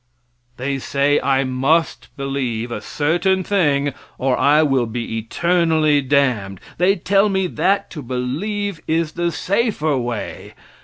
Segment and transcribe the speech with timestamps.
[0.57, 6.59] They say I must believe a certain thing or I will be eternally damned.
[6.79, 10.55] They tell me that to believe is the safer way.